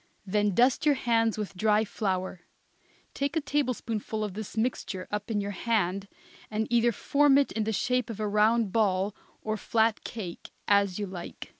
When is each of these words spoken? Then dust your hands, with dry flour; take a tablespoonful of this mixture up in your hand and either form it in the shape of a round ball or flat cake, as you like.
Then 0.25 0.55
dust 0.55 0.83
your 0.83 0.95
hands, 0.95 1.37
with 1.37 1.55
dry 1.55 1.85
flour; 1.85 2.41
take 3.13 3.35
a 3.35 3.39
tablespoonful 3.39 4.23
of 4.23 4.33
this 4.33 4.57
mixture 4.57 5.07
up 5.11 5.29
in 5.29 5.39
your 5.39 5.51
hand 5.51 6.07
and 6.49 6.65
either 6.71 6.91
form 6.91 7.37
it 7.37 7.51
in 7.51 7.65
the 7.65 7.71
shape 7.71 8.09
of 8.09 8.19
a 8.19 8.27
round 8.27 8.71
ball 8.71 9.13
or 9.43 9.57
flat 9.57 10.03
cake, 10.03 10.49
as 10.67 10.97
you 10.97 11.05
like. 11.05 11.49